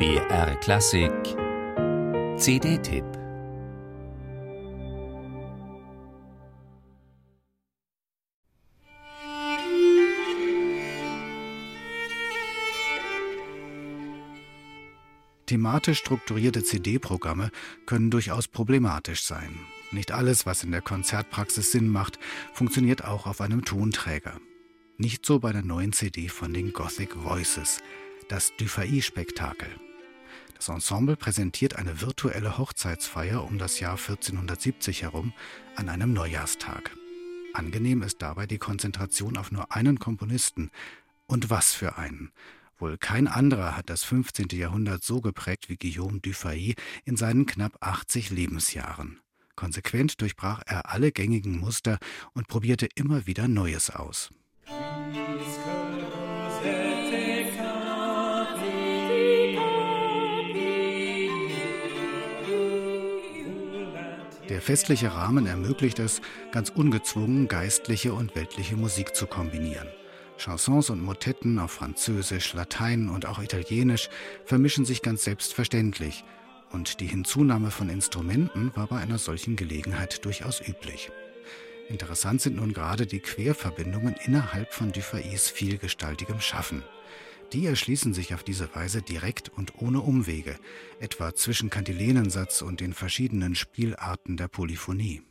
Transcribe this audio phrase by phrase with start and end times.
[0.00, 1.12] BR Klassik
[2.38, 3.04] CD-Tipp
[15.44, 17.50] Thematisch strukturierte CD-Programme
[17.84, 19.54] können durchaus problematisch sein.
[19.90, 22.18] Nicht alles, was in der Konzertpraxis Sinn macht,
[22.54, 24.40] funktioniert auch auf einem Tonträger.
[24.96, 27.82] Nicht so bei der neuen CD von den Gothic Voices,
[28.30, 29.68] das Dufay-Spektakel.
[30.60, 35.32] Das Ensemble präsentiert eine virtuelle Hochzeitsfeier um das Jahr 1470 herum
[35.74, 36.94] an einem Neujahrstag.
[37.54, 40.70] Angenehm ist dabei die Konzentration auf nur einen Komponisten.
[41.26, 42.30] Und was für einen!
[42.78, 44.48] Wohl kein anderer hat das 15.
[44.52, 46.74] Jahrhundert so geprägt wie Guillaume Dufay
[47.06, 49.18] in seinen knapp 80 Lebensjahren.
[49.56, 51.96] Konsequent durchbrach er alle gängigen Muster
[52.34, 54.28] und probierte immer wieder Neues aus.
[64.50, 66.20] Der festliche Rahmen ermöglicht es,
[66.50, 69.86] ganz ungezwungen geistliche und weltliche Musik zu kombinieren.
[70.38, 74.10] Chansons und Motetten auf Französisch, Latein und auch Italienisch
[74.44, 76.24] vermischen sich ganz selbstverständlich,
[76.72, 81.12] und die Hinzunahme von Instrumenten war bei einer solchen Gelegenheit durchaus üblich.
[81.88, 86.82] Interessant sind nun gerade die Querverbindungen innerhalb von Dufay's vielgestaltigem Schaffen.
[87.52, 90.56] Die erschließen sich auf diese Weise direkt und ohne Umwege,
[91.00, 95.22] etwa zwischen Kantilenensatz und den verschiedenen Spielarten der Polyphonie.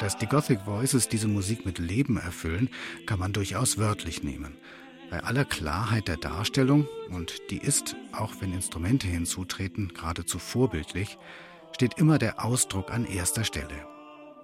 [0.00, 2.70] Dass die Gothic Voices diese Musik mit Leben erfüllen,
[3.04, 4.56] kann man durchaus wörtlich nehmen.
[5.10, 11.18] Bei aller Klarheit der Darstellung, und die ist, auch wenn Instrumente hinzutreten, geradezu vorbildlich,
[11.72, 13.86] steht immer der Ausdruck an erster Stelle.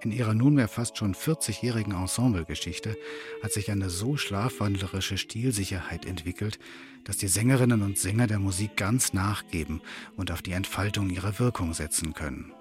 [0.01, 2.95] In ihrer nunmehr fast schon 40-jährigen Ensemblegeschichte
[3.41, 6.59] hat sich eine so schlafwandlerische Stilsicherheit entwickelt,
[7.03, 9.81] dass die Sängerinnen und Sänger der Musik ganz nachgeben
[10.15, 12.53] und auf die Entfaltung ihrer Wirkung setzen können.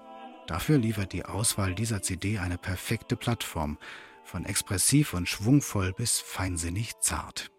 [0.46, 3.78] Dafür liefert die Auswahl dieser CD eine perfekte Plattform,
[4.22, 7.50] von expressiv und schwungvoll bis feinsinnig zart.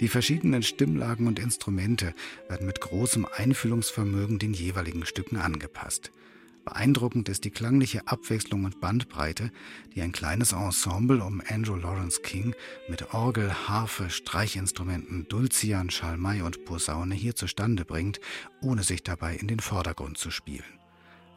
[0.00, 2.14] Die verschiedenen Stimmlagen und Instrumente
[2.48, 6.12] werden mit großem Einfühlungsvermögen den jeweiligen Stücken angepasst.
[6.64, 9.50] Beeindruckend ist die klangliche Abwechslung und Bandbreite,
[9.94, 12.54] die ein kleines Ensemble um Andrew Lawrence King
[12.88, 18.18] mit Orgel, Harfe, Streichinstrumenten, Dulcian, Schalmei und Posaune hier zustande bringt,
[18.62, 20.80] ohne sich dabei in den Vordergrund zu spielen.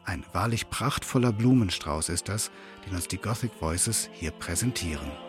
[0.04, 2.50] Ein wahrlich prachtvoller Blumenstrauß ist das,
[2.86, 5.27] den uns die Gothic Voices hier präsentieren.